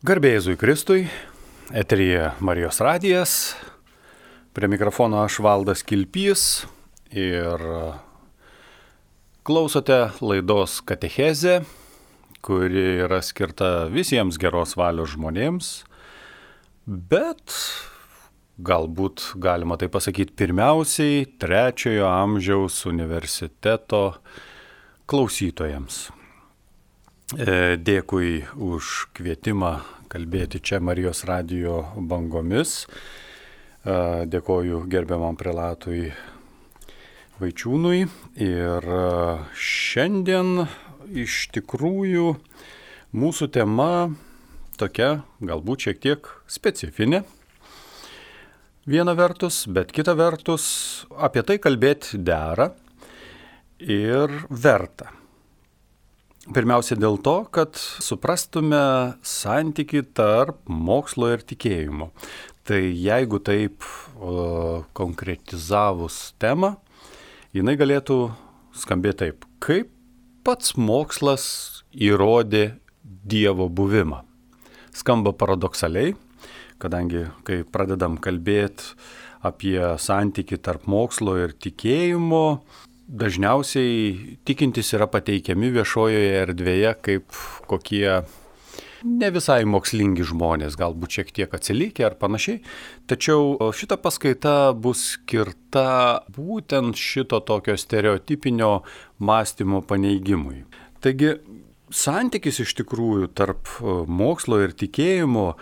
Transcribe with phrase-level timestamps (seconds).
[0.00, 1.02] Garbėjai Kristui,
[1.76, 3.32] eterija Marijos radijas,
[4.56, 6.44] prie mikrofono aš valdas Kilpys
[7.12, 7.60] ir
[9.44, 11.58] klausote laidos Katechezė,
[12.40, 15.68] kuri yra skirta visiems geros valios žmonėms,
[16.88, 17.58] bet
[18.56, 24.14] galbūt galima tai pasakyti pirmiausiai trečiojo amžiaus universiteto
[25.04, 26.06] klausytojams.
[27.30, 29.76] E, dėkui už kvietimą
[30.10, 32.88] kalbėti čia Marijos radio bangomis.
[33.86, 36.08] E, dėkoju gerbiamam prelatui
[37.38, 38.00] Vaičiūnui.
[38.34, 39.04] Ir e,
[39.54, 40.64] šiandien
[41.06, 42.32] iš tikrųjų
[43.14, 44.10] mūsų tema
[44.74, 47.22] tokia galbūt šiek tiek specifinė.
[48.90, 50.66] Viena vertus, bet kita vertus
[51.14, 52.72] apie tai kalbėti dera
[53.78, 55.19] ir verta.
[56.50, 58.80] Pirmiausia dėl to, kad suprastume
[59.22, 62.08] santyki tarp mokslo ir tikėjimo.
[62.66, 63.86] Tai jeigu taip
[64.18, 66.72] o, konkretizavus temą,
[67.54, 68.16] jinai galėtų
[68.74, 69.92] skambėti taip, kaip
[70.42, 71.46] pats mokslas
[71.94, 72.72] įrodė
[73.04, 74.24] Dievo buvimą.
[74.90, 76.16] Skamba paradoksaliai,
[76.82, 78.96] kadangi kai pradedam kalbėti
[79.46, 82.60] apie santyki tarp mokslo ir tikėjimo,
[83.10, 88.20] dažniausiai tikintis yra pateikiami viešojoje erdvėje kaip kokie
[89.04, 92.60] ne visai mokslingi žmonės, galbūt šiek tiek atsilikę ar panašiai.
[93.10, 98.82] Tačiau šita paskaita bus skirta būtent šito tokio stereotipinio
[99.18, 100.64] mąstymo paneigimui.
[101.00, 101.34] Taigi,
[101.90, 103.72] santykis iš tikrųjų tarp
[104.06, 105.54] mokslo ir tikėjimo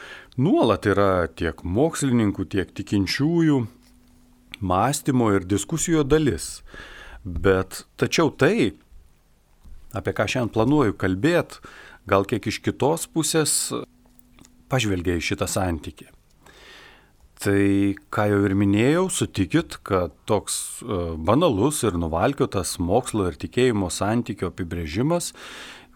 [0.43, 3.65] nuolat yra tiek mokslininkų, tiek tikinčiųjų
[4.61, 6.59] mąstymo ir diskusijų dalis.
[7.25, 8.75] Bet tačiau tai,
[9.97, 11.63] apie ką šiandien planuoju kalbėti,
[12.09, 13.73] gal kiek iš kitos pusės
[14.69, 16.09] pažvelgia į šitą santykį.
[17.39, 17.61] Tai,
[18.11, 24.51] ką jau ir minėjau, sutikit, kad toks e, banalus ir nuvalkiotas mokslo ir tikėjimo santykio
[24.51, 25.31] apibrėžimas,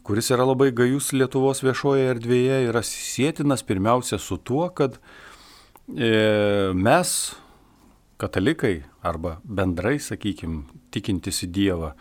[0.06, 5.00] kuris yra labai gajus Lietuvos viešoje erdvėje, yra sėtinas pirmiausia su tuo, kad
[5.90, 7.16] e, mes
[8.22, 10.62] katalikai arba bendrai, sakykime,
[10.94, 11.94] tikintis į Dievą,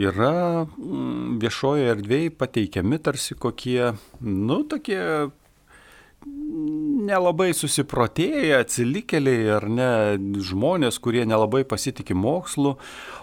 [0.00, 0.32] yra
[0.64, 3.92] mm, viešoje erdvėje pateikiami tarsi kokie,
[4.24, 5.00] nu, tokie
[7.02, 9.88] nelabai susiprotėję, atsilikėliai ar ne
[10.46, 12.76] žmonės, kurie nelabai pasitikė mokslu,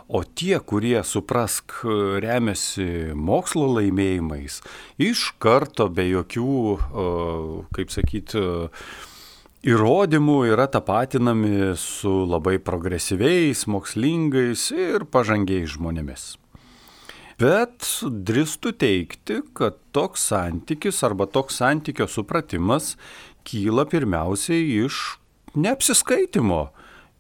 [0.09, 1.79] o tie, kurie suprask
[2.23, 4.59] remiasi mokslo laimėjimais,
[4.99, 6.57] iš karto be jokių,
[7.75, 8.43] kaip sakyti,
[9.67, 16.37] įrodymų yra tapatinami su labai progresyviais, mokslingais ir pažangiais žmonėmis.
[17.39, 22.95] Bet drįstu teikti, kad toks santykis arba toks santykio supratimas
[23.47, 25.19] kyla pirmiausiai iš
[25.55, 26.69] neapsiskaitimo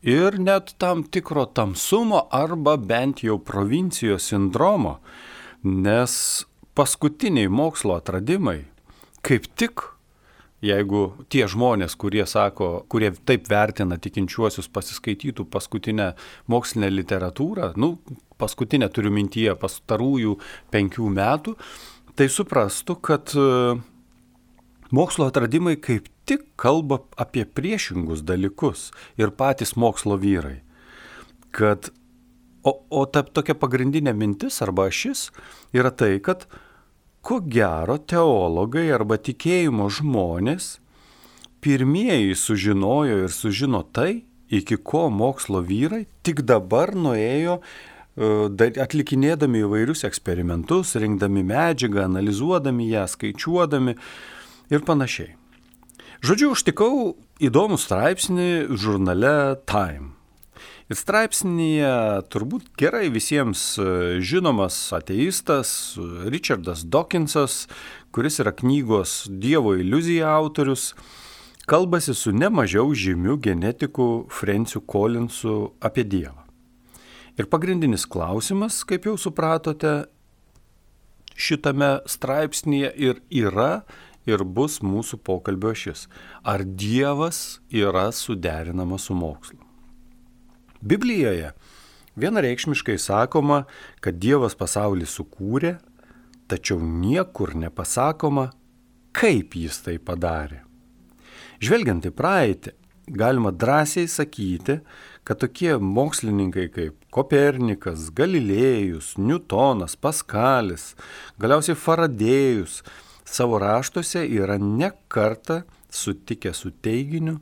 [0.03, 4.99] ir net tam tikro tamsumo arba bent jau provincijos sindromo,
[5.63, 6.43] nes
[6.75, 8.61] paskutiniai mokslo atradimai
[9.23, 9.98] kaip tik
[10.65, 16.11] jeigu tie žmonės, kurie sako, kurie taip vertina tikinčiuosius, pasiskaitytų paskutinę
[16.51, 17.95] mokslinę literatūrą, nu,
[18.39, 20.35] paskutinę turiu mintyje pastarųjų
[20.73, 21.55] penkių metų,
[22.19, 23.77] tai suprastų, kad e,
[24.95, 30.59] mokslo atradimai kaip tik kalba apie priešingus dalykus ir patys mokslo vyrai.
[31.55, 31.89] Kad,
[32.61, 35.29] o, o ta tokia pagrindinė mintis arba ašis
[35.73, 36.45] yra tai, kad
[37.21, 40.77] ko gero teologai arba tikėjimo žmonės
[41.63, 50.05] pirmieji sužinojo ir sužino tai, iki ko mokslo vyrai tik dabar nuėjo e, atlikinėdami įvairius
[50.07, 53.97] eksperimentus, rinkdami medžiagą, analizuodami ją, skaičiuodami
[54.73, 55.35] ir panašiai.
[56.19, 56.93] Žodžiu, užtikau
[57.39, 60.18] įdomų straipsnį žurnale Time.
[60.89, 61.89] Ir straipsnėje
[62.33, 63.83] turbūt gerai visiems e,
[64.25, 65.93] žinomas ateistas
[66.33, 67.67] Richardas Dawkinsas,
[68.09, 70.95] kuris yra knygos Dievo iliuzija autorius,
[71.69, 76.47] kalbasi su nemažiau žymiu genetiku Frenciu Collinsu apie Dievą.
[77.37, 80.09] Ir pagrindinis klausimas, kaip jau supratote,
[81.37, 83.71] šitame straipsnėje ir yra
[84.25, 86.07] ir bus mūsų pokalbio šis.
[86.41, 89.68] Ar Dievas yra suderinamas su mokslu?
[90.81, 91.51] Biblijoje
[92.19, 93.63] vienareikšmiškai sakoma,
[94.03, 95.75] kad Dievas pasaulį sukūrė,
[96.49, 98.49] tačiau niekur nepasakoma,
[99.15, 100.63] kaip jis tai padarė.
[101.59, 102.73] Žvelgiant į praeitį,
[103.09, 104.79] galima drąsiai sakyti,
[105.27, 110.93] kad tokie mokslininkai kaip Kopernikas, Galilėjus, Newtonas, Paskalis,
[111.41, 112.79] galiausiai Faradėjus
[113.27, 117.39] savo raštuose yra ne kartą sutikę su teiginiu,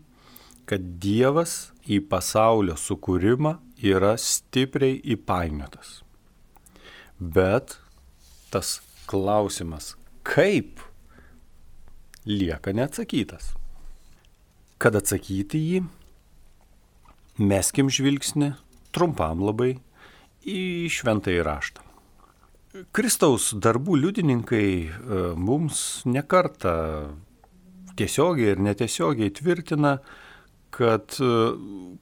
[0.68, 6.01] kad Dievas į pasaulio sukūrimą yra stipriai įpainiotas.
[7.18, 7.78] Bet
[8.51, 9.95] tas klausimas,
[10.28, 10.81] kaip,
[12.28, 13.54] lieka neatsakytas.
[14.78, 15.81] Kad atsakyti jį,
[17.42, 18.51] meskim žvilgsnį
[18.94, 19.78] trumpam labai
[20.48, 21.83] į šventąjį raštą.
[22.94, 24.90] Kristaus darbų liudininkai e,
[25.33, 26.74] mums nekarta
[27.98, 29.95] tiesiogiai ir netiesiogiai tvirtina,
[30.77, 31.29] kad e,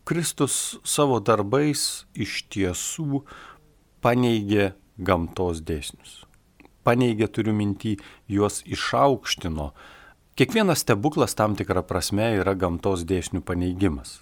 [0.04, 3.24] Kristus savo darbais iš tiesų
[4.04, 6.24] paneigė gamtos dėsnius.
[6.86, 7.95] Paneigė, turiu mintį,
[8.30, 9.72] juos išaukštino.
[10.36, 14.19] Kiekvienas stebuklas tam tikrą prasme yra gamtos dėsnių paneigimas,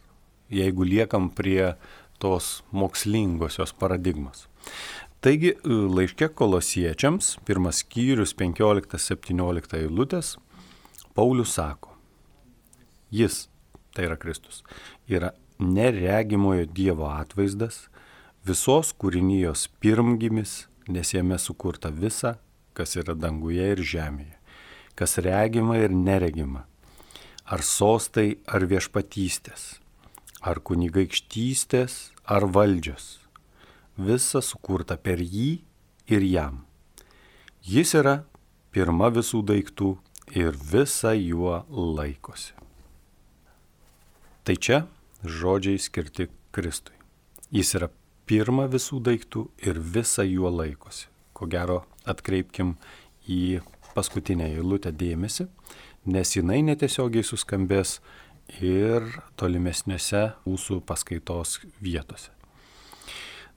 [0.53, 1.73] jeigu liekam prie
[2.21, 4.45] tos mokslingosios paradigmos.
[5.23, 10.35] Taigi laiškė kolosiečiams, pirmas skyrius 15-17 eilutės,
[11.13, 11.94] Paulius sako,
[13.13, 13.47] jis,
[13.94, 14.63] tai yra Kristus,
[15.07, 17.88] yra neregimojo Dievo atvaizdas,
[18.45, 22.38] visos kūrinijos pirmgimis, nes jame sukurta visa,
[22.74, 24.36] kas yra danguje ir žemėje,
[24.98, 26.66] kas regima ir neregima,
[27.45, 29.78] ar sostai, ar viešpatystės,
[30.42, 33.19] ar kunigaikštystės, ar valdžios.
[33.94, 35.62] Visa sukurta per jį
[36.10, 36.63] ir jam.
[37.63, 38.24] Jis yra
[38.74, 39.94] pirma visų daiktų
[40.34, 42.62] ir visa juo laikosi.
[44.44, 44.81] Tai čia
[45.24, 46.98] žodžiai skirti Kristui.
[47.48, 47.88] Jis yra
[48.28, 51.07] pirma visų daiktų ir visa juo laikosi.
[51.31, 52.74] Ko gero, atkreipkim
[53.24, 53.62] į
[53.95, 55.48] paskutinę eilutę dėmesį,
[56.12, 58.01] nes jinai netiesiogiai suskambės
[58.60, 59.07] ir
[59.40, 62.34] tolimesnėse mūsų paskaitos vietose.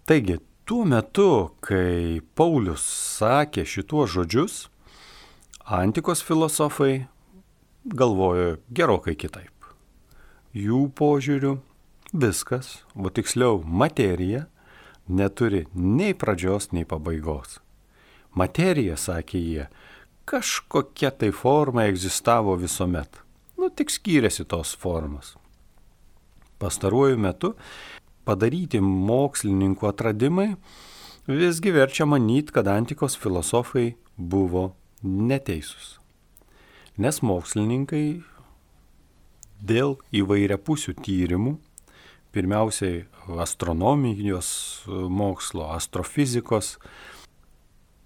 [0.06, 0.38] Taigi,
[0.70, 2.86] tuo metu, kai Paulius
[3.18, 4.62] sakė šituos žodžius,
[5.66, 7.08] antikos filosofai
[7.82, 9.55] galvojo gerokai kitaip.
[10.56, 11.58] Jų požiūriu
[12.16, 14.46] viskas, o tiksliau materija,
[15.04, 17.58] neturi nei pradžios, nei pabaigos.
[18.32, 19.66] Materija, sakė jie,
[20.24, 23.20] kažkokia tai forma egzistavo visuomet.
[23.60, 25.34] Nu, tik skyrėsi tos formos.
[26.56, 27.52] Pastaruoju metu
[28.24, 30.54] padaryti mokslininkų atradimai
[31.28, 34.70] visgi verčia manyti, kad antikos filosofai buvo
[35.04, 35.98] neteisūs.
[36.96, 38.06] Nes mokslininkai
[39.60, 41.56] dėl įvairiapusių tyrimų
[42.36, 43.06] pirmiausiai
[43.40, 44.48] astronomijos
[44.86, 46.76] mokslo, astrofizikos,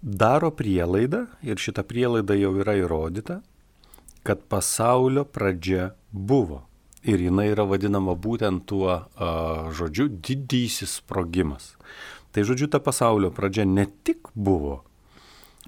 [0.00, 3.40] daro prielaidą, ir šita prielaida jau yra įrodyta,
[4.22, 6.62] kad pasaulio pradžia buvo.
[7.02, 9.00] Ir jinai yra vadinama būtent tuo a,
[9.72, 11.74] žodžiu didysis sprogimas.
[12.30, 14.82] Tai žodžiu, ta pasaulio pradžia ne tik buvo,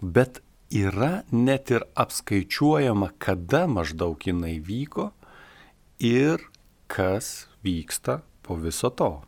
[0.00, 5.10] bet yra net ir apskaičiuojama, kada maždaug jinai vyko
[6.02, 6.42] ir
[6.90, 9.22] kas vyksta po viso to.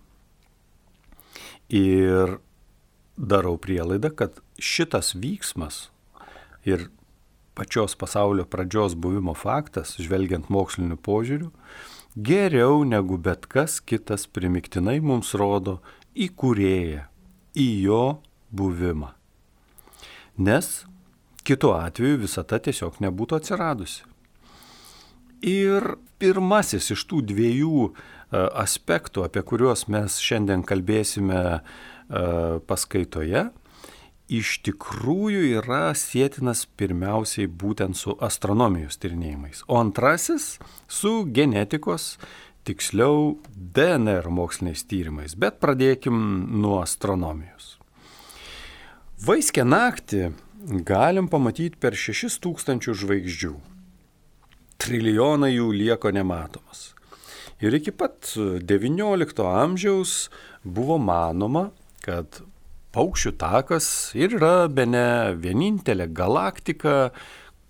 [1.71, 2.39] Ir
[3.17, 5.89] darau prielaidą, kad šitas vyksmas
[6.67, 6.91] ir
[7.55, 11.53] pačios pasaulio pradžios buvimo faktas, žvelgiant moksliniu požiūriu,
[12.19, 15.79] geriau negu bet kas kitas primiktinai mums rodo
[16.15, 17.07] į kurėją,
[17.55, 18.03] į jo
[18.51, 19.15] buvimą.
[20.43, 20.83] Nes
[21.47, 24.03] kitu atveju visata tiesiog nebūtų atsiradusi.
[25.45, 27.89] Ir pirmasis iš tų dviejų
[28.35, 31.61] E, aspektų, apie kuriuos mes šiandien kalbėsime e,
[32.67, 33.49] paskaitoje,
[34.33, 40.55] iš tikrųjų yra sėtinas pirmiausiai būtent su astronomijos tyrinėjimais, o antrasis
[40.89, 42.15] su genetikos,
[42.65, 45.37] tiksliau DNR moksliniais tyrimais.
[45.37, 46.17] Bet pradėkim
[46.63, 47.75] nuo astronomijos.
[49.21, 50.33] Vaiskę naktį
[50.89, 53.55] galim pamatyti per 6000 žvaigždžių.
[54.81, 56.91] Trilijonai jų lieko nematomas.
[57.63, 60.29] Ir iki pat XIX amžiaus
[60.65, 61.69] buvo manoma,
[62.05, 62.43] kad
[62.95, 63.87] paukščių takas
[64.19, 67.11] ir yra be ne vienintelė galaktika,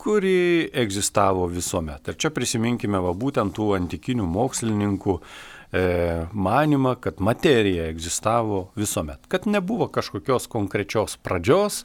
[0.05, 2.11] kuri egzistavo visuomet.
[2.11, 5.85] Ir čia prisiminkime va, būtent tų antikinių mokslininkų e,
[6.33, 11.85] manimą, kad materija egzistavo visuomet, kad nebuvo kažkokios konkrečios pradžios,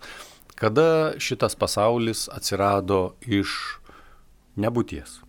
[0.59, 3.78] kada šitas pasaulis atsirado iš
[4.57, 5.19] nebūties.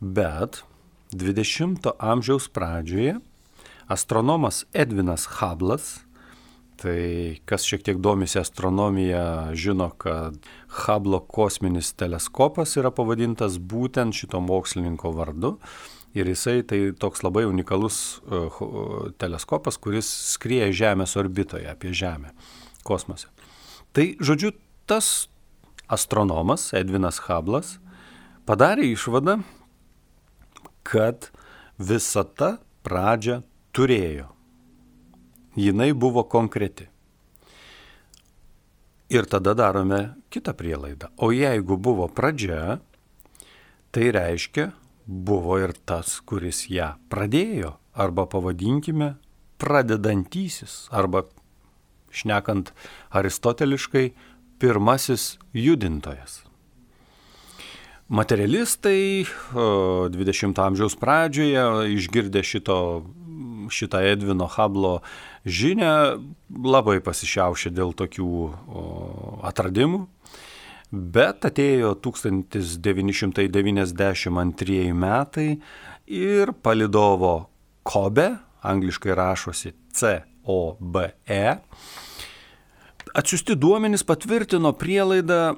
[0.00, 0.64] Bet
[1.12, 3.20] 20 amžiaus pradžioje
[3.86, 6.00] astronomas Edvinas Hablas,
[6.80, 14.40] tai kas šiek tiek domisi astronomija, žino, kad Hablo kosminis teleskopas yra pavadintas būtent šito
[14.40, 15.58] mokslininko vardu.
[16.12, 18.58] Ir jisai tai toks labai unikalus uh,
[19.20, 22.34] teleskopas, kuris skrieja Žemės orbitoje apie Žemę,
[22.84, 23.30] kosmose.
[23.96, 24.52] Tai žodžiu,
[24.88, 25.28] tas
[25.92, 27.78] astronomas Edvinas Hablas
[28.46, 29.40] padarė išvadą,
[30.82, 31.30] kad
[31.78, 32.56] visata
[32.86, 33.42] pradžią
[33.74, 34.28] turėjo.
[35.56, 36.88] Jinai buvo konkreti.
[39.12, 41.10] Ir tada darome kitą prielaidą.
[41.20, 42.78] O jeigu buvo pradžia,
[43.92, 44.70] tai reiškia,
[45.04, 49.14] buvo ir tas, kuris ją pradėjo, arba pavadinkime
[49.60, 51.26] pradedantysis, arba
[52.12, 52.72] šnekant
[53.12, 54.12] aristoteliškai,
[54.62, 56.42] pirmasis judintojas.
[58.08, 63.06] Materialistai 20 amžiaus pradžioje išgirdę šito,
[63.70, 65.00] šitą Edvino Hablo
[65.46, 66.18] žinę
[66.50, 68.50] labai pasišiaušė dėl tokių
[69.48, 70.06] atradimų.
[70.92, 75.56] Bet atėjo 1992 metai
[76.04, 77.48] ir palidovo
[77.82, 81.56] Kobe, angliškai rašosi C-O-B-E,
[83.16, 85.56] atsiusti duomenys patvirtino prielaidą,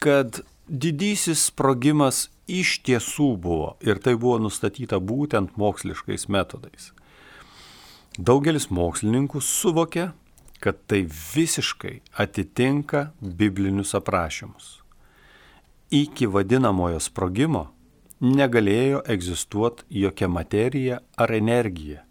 [0.00, 0.40] kad
[0.70, 6.92] didysis sprogimas iš tiesų buvo ir tai buvo nustatyta būtent moksliškais metodais.
[8.18, 10.12] Daugelis mokslininkų suvokia,
[10.60, 14.78] kad tai visiškai atitinka biblinius aprašymus.
[15.90, 17.70] Iki vadinamojo sprogimo
[18.20, 22.04] negalėjo egzistuoti jokia materija ar energija.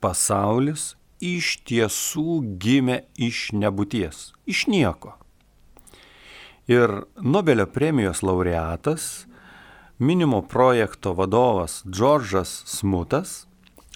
[0.00, 5.14] Pasaulis iš tiesų gimė iš nebūties, iš nieko.
[6.68, 9.26] Ir Nobelio premijos laureatas,
[9.98, 13.46] minimo projekto vadovas Džordžas Smutas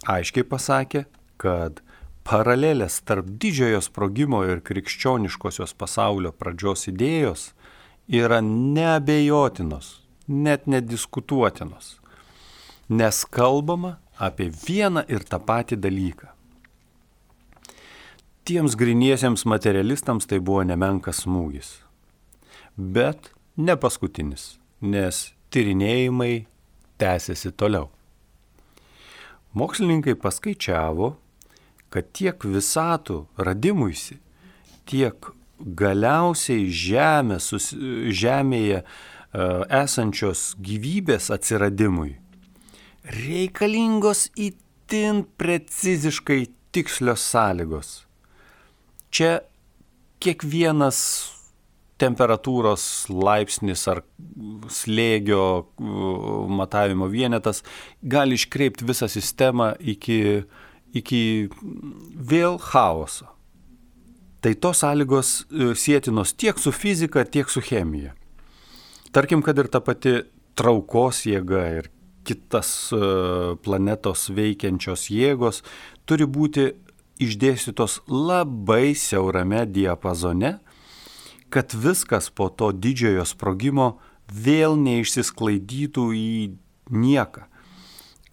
[0.09, 1.05] aiškiai pasakė,
[1.41, 1.81] kad
[2.25, 7.51] paralelės tarp didžiojo sprogimo ir krikščioniškosios pasaulio pradžios idėjos
[8.09, 11.99] yra neabejotinos, net nediskutuotinos,
[12.89, 16.31] nes kalbama apie vieną ir tą patį dalyką.
[18.45, 21.84] Tiems griniesiems materialistams tai buvo nemenkas smūgis
[22.77, 25.21] bet ne paskutinis, nes
[25.55, 26.47] tyrinėjimai
[27.01, 27.91] tęsiasi toliau.
[29.55, 31.13] Mokslininkai paskaičiavo,
[31.95, 34.19] kad tiek visatų radimuisi,
[34.91, 37.71] tiek galiausiai žemė, sus,
[38.11, 42.17] žemėje uh, esančios gyvybės atsiradimui
[43.05, 48.05] reikalingos įtin preciziškai tikslios sąlygos.
[49.13, 49.45] Čia
[50.25, 50.99] kiekvienas
[52.01, 54.03] temperatūros laipsnis ar
[54.73, 55.45] slėgio
[56.51, 57.63] matavimo vienetas
[58.03, 60.43] gali iškreipti visą sistemą iki,
[60.97, 61.23] iki
[62.15, 63.31] vėl chaoso.
[64.45, 68.13] Tai tos sąlygos e, sėtinos tiek su fizika, tiek su chemija.
[69.15, 70.19] Tarkim, kad ir ta pati
[70.59, 71.89] traukos jėga ir
[72.29, 72.99] kitas e,
[73.65, 75.63] planetos veikiančios jėgos
[76.05, 76.73] turi būti
[77.25, 80.59] išdėstytos labai siaurame diapazone,
[81.55, 83.93] kad viskas po to didžiojo sprogimo
[84.27, 86.31] vėl neišsisklaidytų į
[86.91, 87.45] nieką,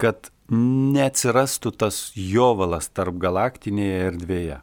[0.02, 4.58] kad neatsirastų tas jovalas tarp galaktinėje erdvėje.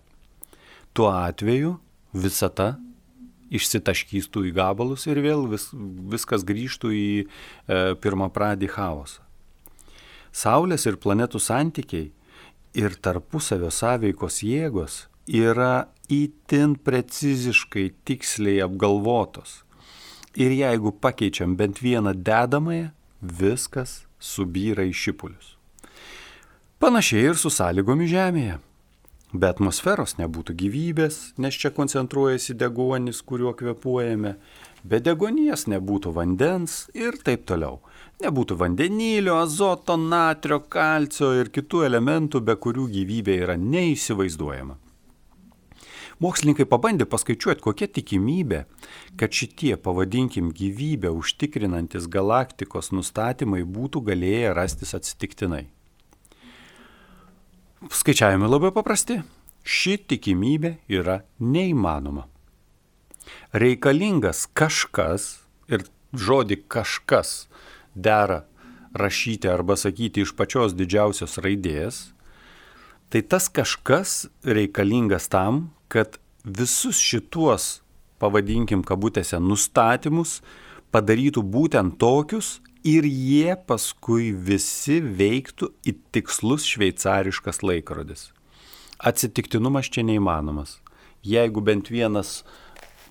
[0.92, 1.78] Tuo atveju
[2.12, 2.74] visata
[3.50, 5.70] išsitaškystų į gabalus ir vėl vis,
[6.12, 7.26] viskas grįžtų į e,
[8.04, 9.24] pirmą pradį chaosą.
[10.36, 12.12] Saulės ir planetų santykiai
[12.78, 19.62] ir tarpusavio sąveikos jėgos yra įtin preciziškai, tiksliai apgalvotos.
[20.40, 22.90] Ir jeigu pakeičiam bent vieną dedamąją,
[23.22, 25.56] viskas subyra į šipulius.
[26.80, 28.58] Panašiai ir su sąlygomis Žemėje.
[29.30, 34.32] Be atmosferos nebūtų gyvybės, nes čia koncentruojasi deguonis, kuriuo kvepuojame,
[34.82, 37.78] be degonies nebūtų vandens ir taip toliau.
[38.24, 44.80] Nebūtų vandenilio, azoto, natrio, kalcio ir kitų elementų, be kurių gyvybė yra neįsivaizduojama.
[46.20, 48.66] Mokslininkai pabandė paskaičiuoti, kokia tikimybė,
[49.20, 55.70] kad šitie, pavadinkim, gyvybę užtikrinantis galaktikos nustatymai būtų galėję rastis atsitiktinai.
[57.88, 59.22] Skaičiavimai labai paprasti.
[59.64, 62.26] Ši tikimybė yra neįmanoma.
[63.56, 65.32] Reikalingas kažkas
[65.72, 67.48] ir žodį kažkas
[67.96, 68.44] dera
[68.92, 72.10] rašyti arba sakyti iš pačios didžiausios raidės,
[73.08, 77.80] tai tas kažkas reikalingas tam, kad visus šituos,
[78.22, 80.40] pavadinkim kabutėse, nustatymus
[80.94, 88.30] padarytų būtent tokius ir jie paskui visi veiktų į tikslus šveicariškas laikrodis.
[89.00, 90.80] Atsitiktinumas čia neįmanomas.
[91.24, 92.44] Jeigu bent vienas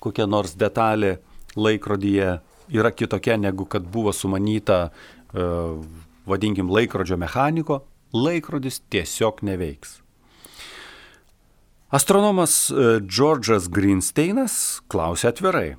[0.01, 1.19] kokia nors detalė
[1.59, 4.91] laikrodyje yra kitokia negu kad buvo sumanyta,
[5.33, 5.47] e,
[6.29, 7.83] vadinkim, laikrodžio mechaniko,
[8.13, 9.99] laikrodis tiesiog neveiks.
[11.89, 14.57] Astronomas e, Džordžas Greensteinas
[14.93, 15.77] klausė atvirai,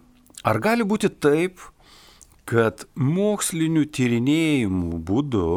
[0.48, 1.60] Ar gali būti taip,
[2.48, 5.50] kad mokslinių tyrinėjimų būdu,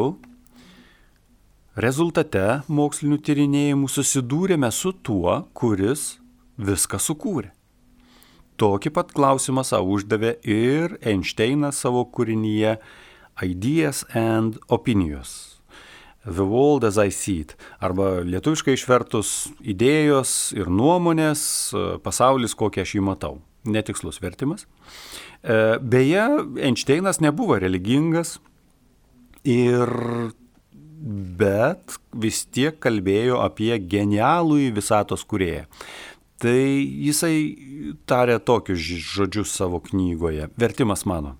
[1.78, 6.18] rezultate mokslinių tyrinėjimų susidūrėme su tuo, kuris
[6.58, 7.52] viską sukūrė?
[8.58, 12.76] Tokį pat klausimą savo uždavė ir Einšteinas savo kūrinyje
[13.42, 15.51] Ideas and Opinions.
[16.24, 17.56] The World as I See It.
[17.82, 21.42] Arba lietuviškai išvertus idėjos ir nuomonės,
[22.04, 23.40] pasaulis, kokį aš jį matau.
[23.66, 24.66] Netikslus vertimas.
[25.42, 26.22] E, beje,
[26.62, 28.36] Einšteinas nebuvo religingas
[29.42, 29.90] ir
[31.02, 35.66] bet vis tiek kalbėjo apie genialų į visatos kurėją.
[36.42, 37.34] Tai jisai
[38.06, 40.48] tarė tokius žodžius savo knygoje.
[40.58, 41.36] Vertimas mano.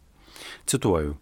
[0.67, 1.17] Cituoju.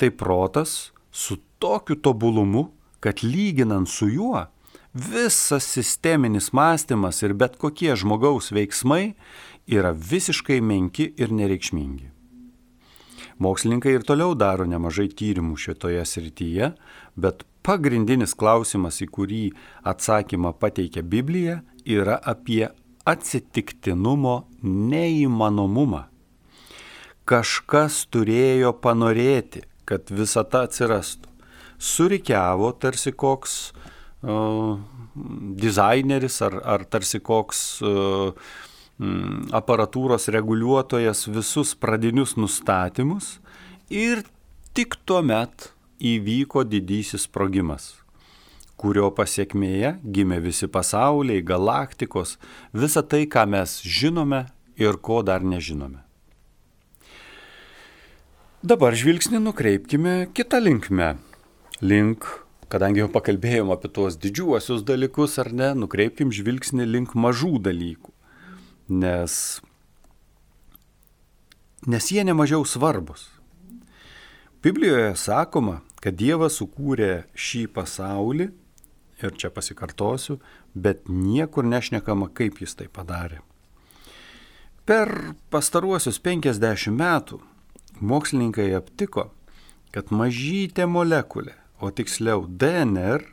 [0.00, 4.46] Tai protas su tokiu tobulumu, kad lyginant su juo,
[4.94, 9.14] visas sisteminis mąstymas ir bet kokie žmogaus veiksmai
[9.70, 12.10] yra visiškai menki ir nereikšmingi.
[13.40, 16.74] Mokslininkai ir toliau daro nemažai tyrimų šitoje srityje,
[17.16, 19.44] bet pagrindinis klausimas, į kurį
[19.88, 22.66] atsakymą pateikia Biblija, yra apie
[23.08, 26.04] atsitiktinumo neįmanomumą.
[27.24, 31.29] Kažkas turėjo panorėti, kad visata atsirastų.
[31.80, 33.54] Surikiavo tarsi koks
[34.22, 34.76] uh,
[35.64, 38.50] dizaineris ar, ar tarsi koks uh,
[39.56, 43.38] aparatūros reguliuotojas visus pradinius nustatymus
[43.88, 44.20] ir
[44.76, 45.70] tik tuo met
[46.04, 47.94] įvyko didysis sprogimas
[48.80, 52.38] kurio pasiekmėje gimė visi pasauliai, galaktikos,
[52.72, 54.46] visa tai, ką mes žinome
[54.80, 56.00] ir ko dar nežinome.
[58.64, 61.14] Dabar žvilgsnį nukreipkime kitą linkmę.
[61.80, 62.26] Link,
[62.68, 68.12] kadangi jau pakalbėjom apie tuos didžiuosius dalykus ar ne, nukreipkim žvilgsnį link mažų dalykų.
[69.00, 69.34] Nes,
[71.88, 73.30] nes jie nemažiau svarbus.
[74.60, 78.50] Biblijoje sakoma, kad Dievas sukūrė šį pasaulį
[79.24, 80.36] ir čia pasikartosiu,
[80.74, 83.40] bet niekur nešnekama, kaip jis tai padarė.
[84.84, 85.08] Per
[85.48, 87.40] pastaruosius 50 metų
[88.04, 89.30] mokslininkai aptiko,
[89.96, 93.24] kad mažytė molekulė, o tiksliau DNR,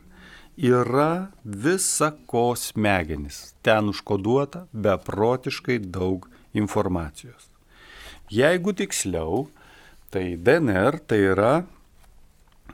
[0.58, 3.54] yra visa ko smegenis.
[3.62, 7.48] Ten užkoduota beprotiškai daug informacijos.
[8.28, 9.46] Jeigu tiksliau,
[10.10, 11.52] tai DNR tai yra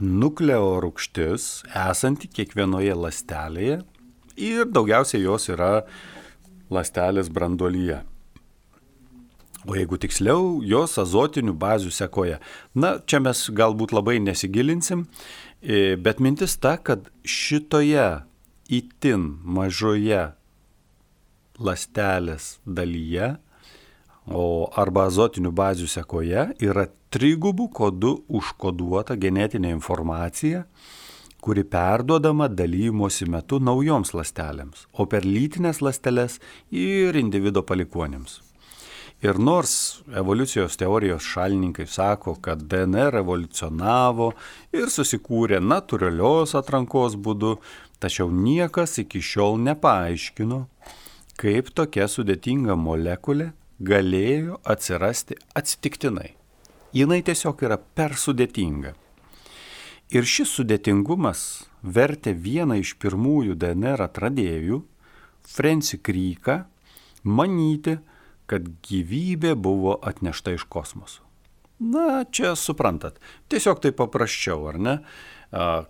[0.00, 3.76] nukleorūkštis esanti kiekvienoje lastelėje
[4.34, 5.84] ir daugiausiai jos yra
[6.72, 8.00] lastelės brandolyje.
[9.64, 12.36] O jeigu tiksliau, jos azotinių bazių sekoja.
[12.76, 15.06] Na, čia mes galbūt labai nesigilinsim,
[15.64, 18.08] bet mintis ta, kad šitoje
[18.68, 20.26] itin mažoje
[21.56, 23.34] lastelės dalyje
[24.26, 30.64] o arba azotinių bazių sekoje yra trigubų kodų užkoduota genetinė informacija,
[31.44, 36.40] kuri perduodama dalymosi metu naujoms lastelėms, o per lytinės lasteles
[36.72, 38.40] ir individo palikonėms.
[39.22, 44.32] Ir nors evoliucijos teorijos šalininkai sako, kad DNR evoliucionavo
[44.74, 47.56] ir susikūrė natūralios atrankos būdu,
[48.02, 50.64] tačiau niekas iki šiol nepaaiškino,
[51.40, 56.34] kaip tokia sudėtinga molekulė galėjo atsirasti atsitiktinai.
[56.94, 58.92] Jinai tiesiog yra per sudėtinga.
[60.14, 61.40] Ir šis sudėtingumas
[61.82, 64.82] vertė vieną iš pirmųjų DNR atradėjų,
[65.44, 66.60] Frenci Kryką,
[67.24, 67.98] manyti,
[68.50, 71.22] kad gyvybė buvo atnešta iš kosmoso.
[71.80, 73.18] Na, čia suprantat,
[73.50, 74.94] tiesiog tai paprasčiau, ar ne?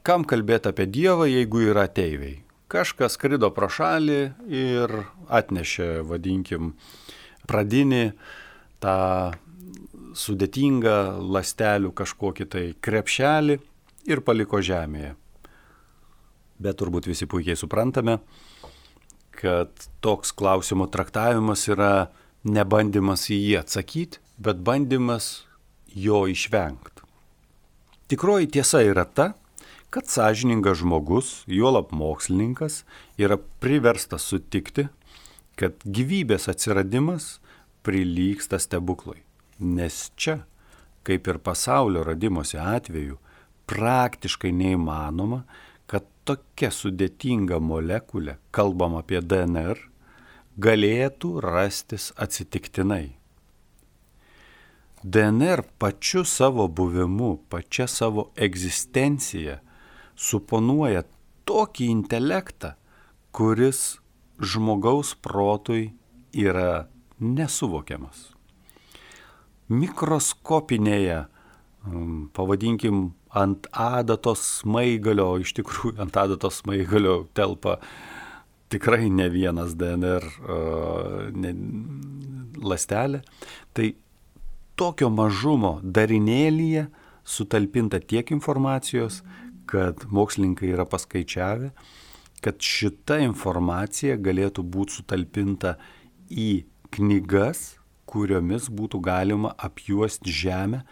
[0.05, 2.41] Kam kalbėti apie Dievą, jeigu yra ateiviai?
[2.73, 4.95] Kažkas skrido pro šalį ir
[5.29, 6.73] atnešė, vadinkim,
[7.47, 8.05] pradinį
[8.83, 8.97] tą
[10.17, 10.97] sudėtingą
[11.35, 13.59] lastelių kažkokį tai krepšelį
[14.11, 15.15] ir paliko žemėje.
[16.65, 18.19] Bet turbūt visi puikiai suprantame,
[19.35, 19.73] kad
[20.05, 22.09] toks klausimo traktavimas yra
[22.45, 25.45] ne bandymas į jį atsakyti, bet bandymas
[25.95, 27.05] jo išvengti.
[28.11, 29.33] Tikroji tiesa yra ta,
[29.95, 32.83] kad sąžiningas žmogus, juolap mokslininkas,
[33.17, 34.89] yra priverstas sutikti,
[35.57, 37.39] kad gyvybės atsiradimas
[37.87, 39.23] prilyksta stebuklui.
[39.63, 40.41] Nes čia,
[41.07, 43.21] kaip ir pasaulio radimosi atveju,
[43.71, 45.45] praktiškai neįmanoma,
[45.87, 49.79] kad tokia sudėtinga molekulė, kalbam apie DNR,
[50.61, 53.17] galėtų rastis atsitiktinai.
[55.05, 59.59] DNR pačiu savo buvimu, pačia savo egzistencija
[60.17, 61.03] suponuoja
[61.45, 62.73] tokį intelektą,
[63.35, 63.99] kuris
[64.41, 65.93] žmogaus protui
[66.33, 66.87] yra
[67.21, 68.31] nesuvokiamas.
[69.69, 71.25] mikroskopinėje,
[71.89, 77.79] um, pavadinkim, ant adatos smaigalio, iš tikrųjų ant adatos smaigalio telpa
[78.75, 80.25] tikrai ne vienas DNR
[81.39, 81.53] ne,
[82.59, 83.23] lastelė.
[83.77, 83.93] Tai
[84.79, 86.89] tokio mažumo darinėlyje
[87.25, 89.23] sutalpinta tiek informacijos,
[89.71, 91.71] kad mokslininkai yra paskaičiavę,
[92.45, 95.79] kad šita informacija galėtų būti sutalpinta
[96.29, 97.79] į knygas,
[98.11, 100.83] kuriomis būtų galima apjuosti Žemę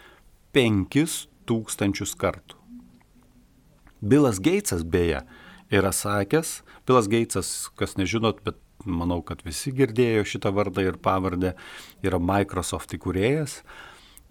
[0.56, 2.56] 5000 kartų.
[4.02, 5.20] Bilas Geitsas beje
[5.72, 11.54] yra sakęs, Bilas Geitsas, kas nežinot, bet manau, kad visi girdėjo šitą vardą ir pavardę,
[12.04, 13.61] yra Microsoft įkūrėjas,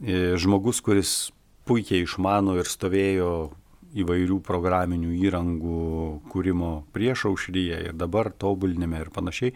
[0.03, 1.31] e, žmogus, kuris
[1.67, 3.31] puikiai išmano ir stovėjo
[3.91, 5.79] įvairių programinių įrangų
[6.31, 9.55] kūrimo prieš aušryje ir dabar tobulinime ir panašiai.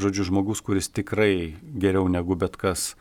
[0.00, 2.94] Žodžiu, žmogus, kuris tikrai geriau negu bet kas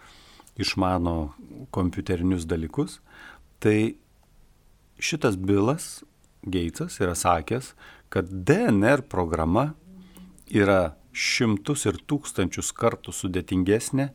[0.59, 1.33] išmano
[1.71, 2.99] kompiuterinius dalykus.
[3.63, 3.95] Tai
[4.99, 6.03] šitas bilas
[6.43, 7.71] Geitsas yra sakęs,
[8.13, 9.71] kad DNR programa
[10.53, 14.11] yra šimtus ir tūkstančius kartų sudėtingesnė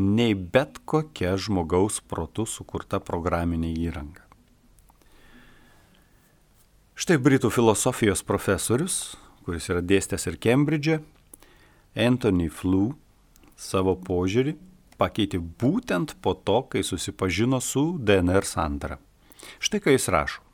[0.00, 4.24] nei bet kokia žmogaus protų sukurta programinė įranga.
[6.96, 11.00] Štai Britų filosofijos profesorius, kuris yra dėstęs ir Kembridže,
[11.92, 12.94] Anthony Flew,
[13.56, 14.54] savo požiūrį
[15.00, 19.00] pakeitė būtent po to, kai susipažino su DNR sandara.
[19.60, 20.51] Štai ką jis rašo.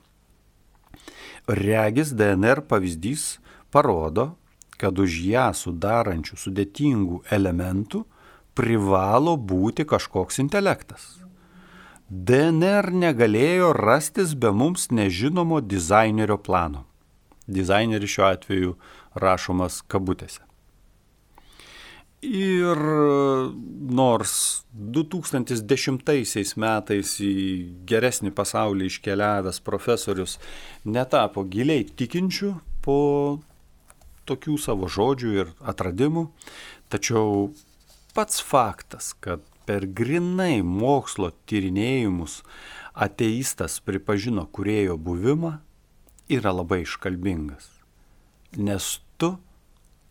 [1.49, 3.39] Regis DNR pavyzdys
[3.73, 4.35] parodo,
[4.77, 8.03] kad už ją sudarančių sudėtingų elementų
[8.59, 11.17] privalo būti kažkoks intelektas.
[12.09, 16.85] DNR negalėjo rastis be mums nežinomo dizainerio plano.
[17.49, 18.77] Dizaineris šiuo atveju
[19.17, 20.48] rašomas kabutėse.
[22.19, 22.79] Ir
[23.95, 24.33] nors
[24.75, 27.35] 2010 metais į
[27.87, 30.39] geresnį pasaulį iškeliavęs profesorius
[30.83, 32.51] netapo giliai tikinčių
[32.83, 32.99] po
[34.27, 36.27] tokių savo žodžių ir atradimų,
[36.91, 37.53] tačiau
[38.19, 42.43] pats faktas, kad per grinai mokslo tyrinėjimus
[42.99, 45.59] ateistas pripažino kurėjo buvimą,
[46.29, 47.71] yra labai iškalbingas.
[48.59, 49.37] Nes tu,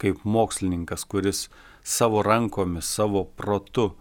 [0.02, 1.48] kaip mokslininkas, kuris
[1.88, 3.91] savo rankomis, savo protu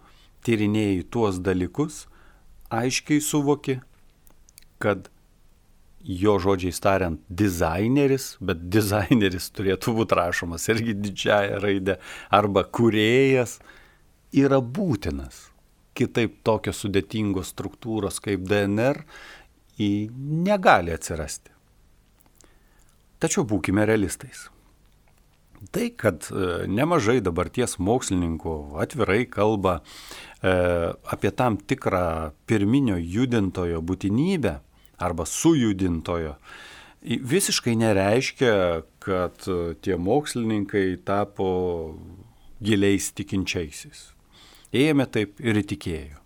[0.43, 2.05] tyrinėjai tuos dalykus,
[2.73, 3.77] aiškiai suvoki,
[4.83, 5.07] kad
[6.07, 11.97] jo žodžiais tariant, dizaineris, bet dizaineris turėtų būti rašomas irgi didžiaja raidė,
[12.31, 13.57] arba kurėjas,
[14.35, 15.47] yra būtinas.
[15.97, 19.01] Kitaip tokios sudėtingos struktūros kaip DNR
[19.79, 21.51] negali atsirasti.
[23.17, 24.45] Tačiau būkime realistais.
[25.73, 30.53] Tai, kad e, nemažai dabarties mokslininkų atvirai kalba e,
[31.09, 34.53] apie tam tikrą pirminio judintojo būtinybę
[35.01, 36.35] arba sujudintojo,
[37.03, 38.53] visiškai nereiškia,
[39.03, 41.49] kad e, tie mokslininkai tapo
[42.61, 44.11] giliais tikinčiaisiais
[44.75, 46.21] ėmė taip ir įtikėjo.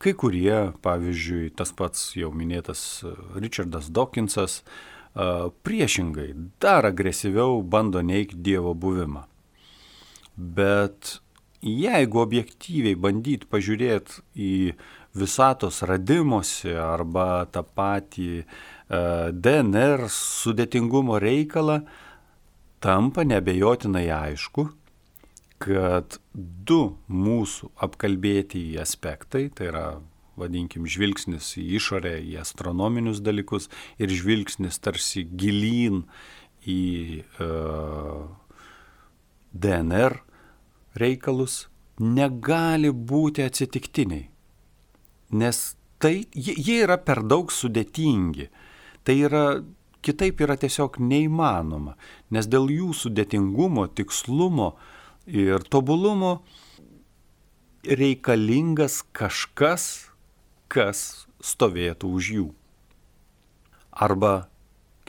[0.00, 8.02] Kai kurie, pavyzdžiui, tas pats jau minėtas e, Richardas Dawkinsas, e, priešingai, dar agresyviau bando
[8.02, 9.24] neikti Dievo buvimą.
[10.36, 11.18] Bet
[11.60, 14.54] jeigu objektyviai bandyti pažiūrėti į
[15.18, 18.44] visatos radimosi arba tą patį e,
[19.34, 21.80] DNR sudėtingumo reikalą,
[22.80, 24.68] tampa nebejotinai aišku,
[25.60, 29.84] kad du mūsų apkalbėti aspektai, tai yra,
[30.40, 33.68] vadinkim, žvilgsnis į išorę, į astronominius dalykus
[34.00, 36.04] ir žvilgsnis tarsi gilyn
[36.66, 36.82] į
[37.20, 37.50] e,
[39.52, 40.20] DNR
[41.00, 41.66] reikalus,
[42.00, 44.28] negali būti atsitiktiniai.
[45.36, 45.60] Nes
[46.02, 48.48] tai, jie, jie yra per daug sudėtingi.
[49.04, 49.44] Tai yra
[50.04, 51.94] kitaip yra tiesiog neįmanoma,
[52.32, 54.72] nes dėl jų sudėtingumo, tikslumo,
[55.26, 56.40] ir tobulumo
[57.84, 60.09] reikalingas kažkas,
[60.70, 62.46] kas stovėtų už jų.
[63.90, 64.48] Arba,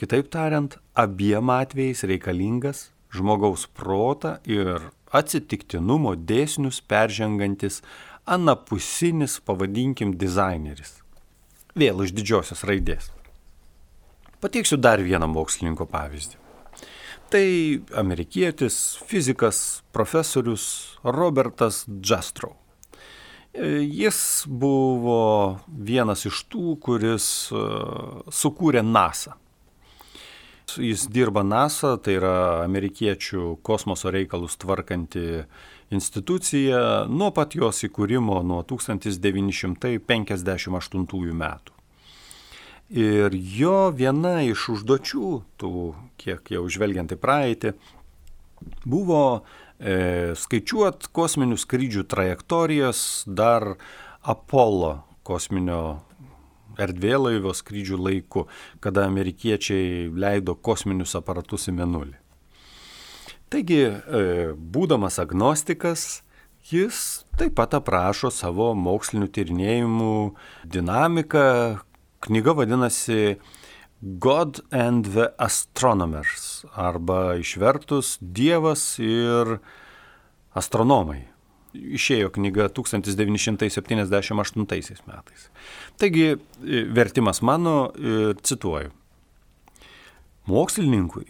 [0.00, 7.80] kitaip tariant, abiem atvejais reikalingas žmogaus protą ir atsitiktinumo dėsnius peržengantis
[8.26, 10.98] anapusinis, pavadinkim, dizaineris.
[11.78, 13.10] Vėl iš didžiosios raidės.
[14.42, 16.38] Pateiksiu dar vieną mokslininko pavyzdį.
[17.32, 17.46] Tai
[17.96, 22.58] amerikietis, fizikas, profesorius Robertas Jastrow.
[23.54, 27.60] E, jis buvo vienas iš tų, kuris e,
[28.32, 29.36] sukūrė NASA.
[30.80, 35.44] Jis dirba NASA, tai yra amerikiečių kosmoso reikalus tvarkanti
[35.92, 41.72] institucija nuo pat jos įkūrimo nuo 1958 metų.
[42.92, 47.70] Ir jo viena iš užduočių, tų, kiek jau žvelgiant į praeitį,
[48.84, 49.42] buvo
[49.82, 53.74] e, skaičiuot kosminių skrydžių trajektorijas dar
[54.22, 56.00] Apollo kosminio
[56.80, 58.46] erdvėlaivio skrydžių laiku,
[58.80, 62.16] kada amerikiečiai leido kosminius aparatus į menulį.
[63.52, 66.22] Taigi, e, būdamas agnostikas,
[66.70, 70.14] jis taip pat aprašo savo mokslinių tyrinėjimų
[70.72, 71.44] dinamiką.
[72.22, 73.36] Knyga vadinasi
[74.02, 79.60] God and the Astronomers arba išvertus Dievas ir
[80.58, 81.28] astronomai.
[81.72, 85.48] Išėjo knyga 1978 metais.
[85.96, 86.36] Taigi, e,
[86.92, 88.90] vertimas mano, e, cituoju.
[90.46, 91.24] Mokslininkui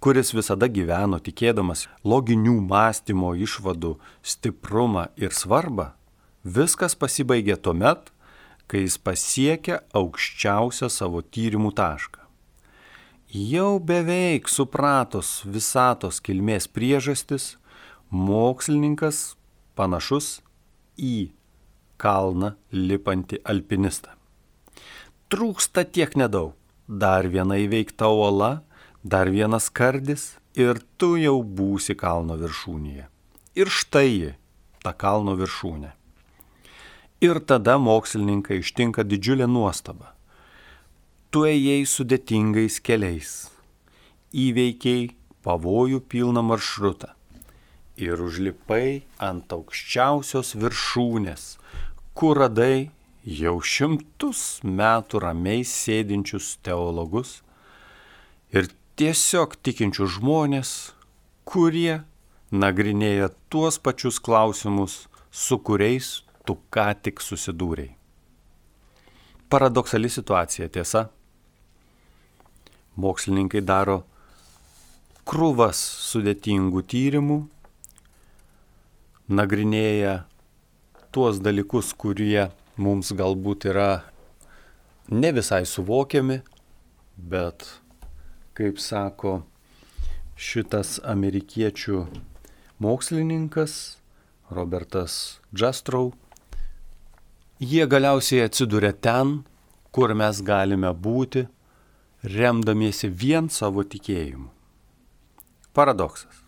[0.00, 5.92] kuris visada gyveno tikėdamas loginių mąstymo išvadų stiprumą ir svarbą,
[6.44, 8.12] viskas pasibaigė tuomet,
[8.66, 12.22] kai jis pasiekė aukščiausią savo tyrimų tašką.
[13.36, 17.56] Jau beveik supratos visatos kilmės priežastis,
[18.10, 19.34] mokslininkas
[19.74, 20.40] panašus
[20.96, 21.32] į
[21.98, 24.14] kalną lipantį alpinistą.
[25.28, 26.54] Trūksta tiek nedaug.
[26.86, 28.60] Dar viena įveikta uola
[29.02, 33.08] dar vienas kardis ir tu jau būsi kalno viršūnėje.
[33.58, 34.32] Ir štai ji,
[34.86, 35.95] ta kalno viršūnė.
[37.24, 40.12] Ir tada mokslininkai ištinka didžiulė nuostaba.
[41.32, 43.30] Tu ėjai sudėtingais keliais,
[44.36, 45.14] įveikiai
[45.46, 47.16] pavojų pilną maršrutą
[47.96, 51.44] ir užlipai ant aukščiausios viršūnės,
[52.12, 52.90] kur radai
[53.24, 57.40] jau šimtus metų ramiai sėdinčius teologus
[58.52, 58.68] ir
[59.00, 60.92] tiesiog tikinčių žmonės,
[61.48, 62.02] kurie
[62.52, 67.94] nagrinėja tuos pačius klausimus, su kuriais tu ką tik susidūrėjai.
[69.50, 71.04] Paradoksali situacija, tiesa.
[72.98, 74.00] Mokslininkai daro
[75.26, 77.36] krūvas sudėtingų tyrimų,
[79.28, 80.16] nagrinėja
[81.14, 83.90] tuos dalykus, kurie mums galbūt yra
[85.10, 86.40] ne visai suvokiami,
[87.16, 87.68] bet
[88.58, 89.40] kaip sako
[90.36, 92.02] šitas amerikiečių
[92.82, 93.96] mokslininkas
[94.50, 96.12] Robertas Jastrow,
[97.60, 99.40] jie galiausiai atsiduria ten,
[99.92, 101.46] kur mes galime būti,
[102.26, 104.50] remdamiesi vien savo tikėjimu.
[105.76, 106.42] Paradoksas.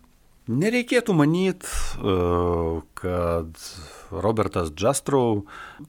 [0.49, 1.69] Nereikėtų manyti,
[2.01, 2.13] e,
[2.97, 3.59] kad
[4.09, 5.43] Robertas Jastrow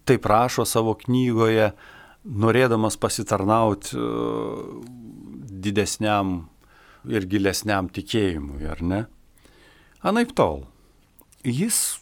[0.05, 1.71] taip rašo savo knygoje,
[2.25, 4.09] norėdamas pasitarnauti e,
[5.65, 6.51] didesniam
[7.09, 9.01] ir gilesniam tikėjimui, ar ne?
[10.05, 10.67] Anaip tol.
[11.41, 12.01] Jis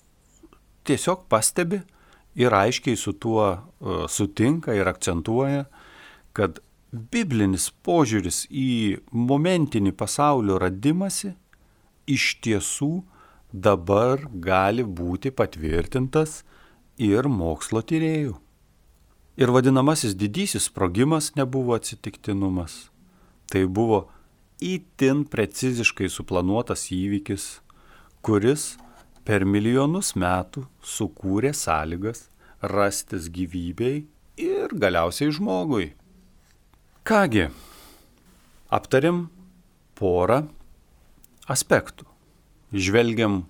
[0.86, 1.84] tiesiog pastebi
[2.38, 5.66] ir aiškiai su tuo uh, sutinka ir akcentuoja,
[6.32, 6.60] kad
[6.92, 11.34] biblinis požiūris į momentinį pasaulio radimąsi
[12.08, 12.92] iš tiesų
[13.52, 16.42] dabar gali būti patvirtintas
[16.98, 18.36] ir mokslo tyriejų.
[19.38, 22.88] Ir vadinamasis didysis sprogimas nebuvo atsitiktinumas.
[23.48, 24.08] Tai buvo
[24.58, 27.60] įtin preciziškai suplanuotas įvykis,
[28.24, 28.74] kuris
[29.28, 32.30] per milijonus metų sukūrė sąlygas
[32.64, 34.06] rastis gyvybei
[34.40, 35.90] ir galiausiai žmogui.
[37.04, 37.50] Kągi,
[38.72, 39.26] aptarim
[40.00, 40.46] porą
[41.44, 42.08] aspektų.
[42.72, 43.42] Žvelgiam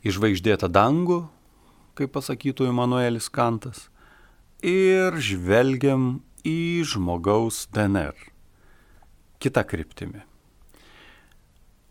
[0.00, 1.20] į žvaigždėtą dangų,
[1.96, 3.90] kaip pasakytų Emanuelis Kantas,
[4.64, 8.16] ir žvelgiam į žmogaus DNR
[9.44, 10.24] kitą kryptimį.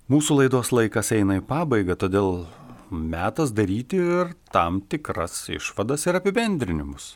[0.09, 2.45] Mūsų laidos laikas eina į pabaigą, todėl
[2.91, 7.15] metas daryti ir tam tikras išvadas ir apibendrinimus.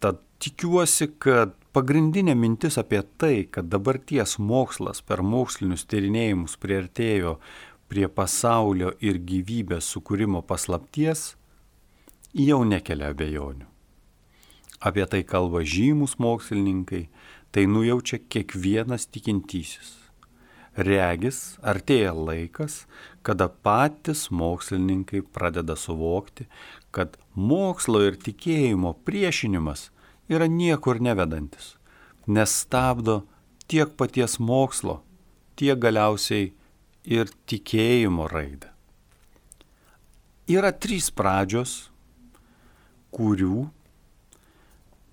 [0.00, 7.38] Tad tikiuosi, kad pagrindinė mintis apie tai, kad dabarties mokslas per mokslinius tyrinėjimus priartėjo
[7.88, 11.34] prie pasaulio ir gyvybės sukūrimo paslapties,
[12.34, 13.68] jau nekelia abejonių.
[14.84, 17.06] Apie tai kalba žymus mokslininkai,
[17.54, 20.03] tai nujaučia kiekvienas tikintysis.
[20.76, 22.84] Regis artėja laikas,
[23.22, 26.48] kada patys mokslininkai pradeda suvokti,
[26.90, 29.88] kad mokslo ir tikėjimo priešinimas
[30.28, 31.76] yra niekur nevedantis,
[32.26, 33.22] nes stabdo
[33.70, 35.02] tiek paties mokslo,
[35.54, 36.50] tiek galiausiai
[37.04, 38.72] ir tikėjimo raidą.
[40.50, 41.88] Yra trys pradžios,
[43.14, 43.68] kurių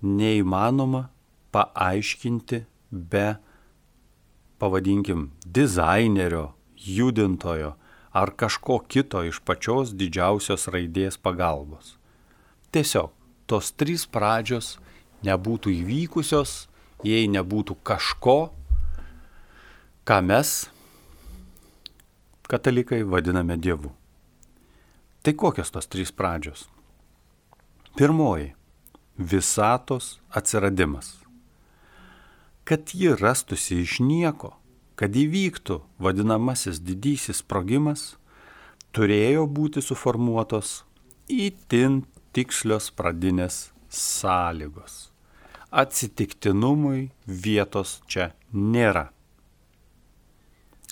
[0.02, 1.06] neįmanoma
[1.54, 3.26] paaiškinti be,
[4.62, 7.74] pavadinkim, dizainerio, judintojo
[8.12, 11.96] ar kažko kito iš pačios didžiausios raidės pagalbos.
[12.70, 13.10] Tiesiog
[13.50, 14.76] tos trys pradžios
[15.26, 16.52] nebūtų įvykusios,
[17.02, 18.52] jei nebūtų kažko,
[20.06, 20.52] ką mes,
[22.46, 23.90] katalikai, vadiname Dievu.
[25.26, 26.68] Tai kokios tos trys pradžios?
[27.98, 28.54] Pirmoji-
[29.32, 31.21] visatos atsiradimas.
[32.64, 34.54] Kad ji rastųsi iš nieko,
[34.94, 38.16] kad įvyktų vadinamasis didysis sprogimas,
[38.94, 40.82] turėjo būti suformuotos
[41.32, 42.02] įtin
[42.36, 45.10] tikslios pradinės sąlygos.
[45.72, 49.08] Atsitiktinumui vietos čia nėra.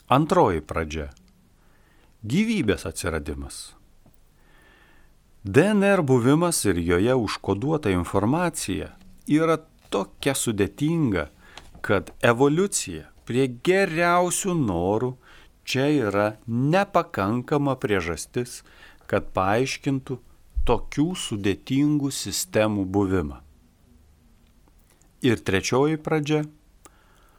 [0.09, 1.11] Antroji pradžia-
[2.33, 3.75] gyvybės atsiradimas.
[5.45, 8.91] DNR buvimas ir joje užkoduota informacija
[9.29, 9.57] yra
[9.89, 11.29] tokia sudėtinga,
[11.83, 15.15] kad evoliucija prie geriausių norų
[15.65, 18.61] čia yra nepakankama priežastis,
[19.11, 20.19] kad paaiškintų
[20.67, 23.41] tokių sudėtingų sistemų buvimą.
[25.27, 26.45] Ir trečioji pradžia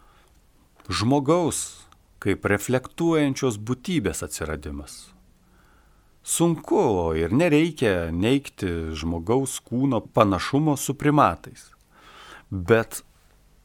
[0.99, 1.87] -žmogaus
[2.21, 5.09] kaip reflektuojančios būtybės atsiradimas.
[6.21, 11.71] Sunku ir nereikia neikti žmogaus kūno panašumo su primatais.
[12.51, 13.01] Bet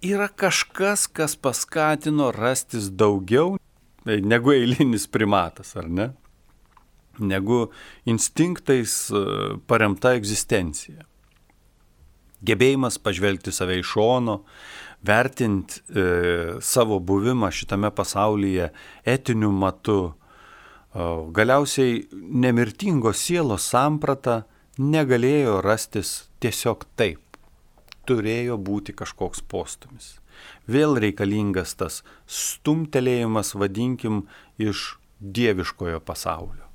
[0.04, 3.56] yra kažkas, kas paskatino rastis daugiau
[4.04, 6.10] negu eilinis primatas, ar ne?
[7.18, 7.70] Negu
[8.04, 9.22] instinktais e,
[9.66, 11.06] paremta egzistencija.
[12.46, 14.42] Gebėjimas pažvelgti save iš šono,
[15.06, 16.04] vertinti e,
[16.60, 18.68] savo buvimą šitame pasaulyje
[19.16, 20.00] etiniu matu,
[21.36, 24.46] Galiausiai nemirtingos sielos samprata
[24.80, 27.25] negalėjo rastis tiesiog taip.
[28.06, 30.16] Turėjo būti kažkoks postumis.
[30.70, 34.26] Vėl reikalingas tas stumtelėjimas, vadinkim,
[34.58, 36.66] iš dieviškojo pasaulio.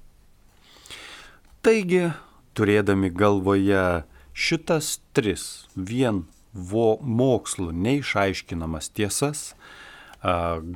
[1.62, 2.10] Taigi,
[2.58, 9.52] turėdami galvoje šitas tris vien vo, mokslu neišaiškinamas tiesas,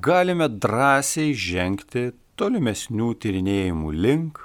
[0.05, 4.41] galime drąsiai žengti tolimesnių tyrinėjimų link,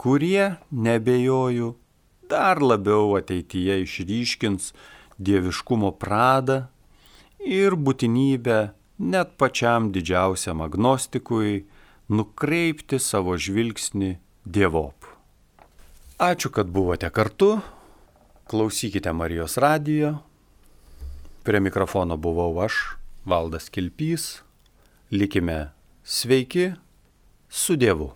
[0.00, 1.74] kurie, nebejoju,
[2.28, 4.72] dar labiau ateityje išryškins
[5.18, 6.64] dieviškumo pradą
[7.44, 8.58] ir būtinybę
[8.98, 11.64] net pačiam didžiausiam agnostikui
[12.08, 15.08] nukreipti savo žvilgsnį dievop.
[16.20, 17.58] Ačiū, kad buvote kartu,
[18.46, 20.18] klausykite Marijos radijo.
[21.44, 22.96] Prie mikrofono buvau aš,
[23.26, 24.42] Valdas Kilpys.
[25.10, 25.72] Likime
[26.04, 26.72] Sveiki
[27.48, 28.12] su Dievu.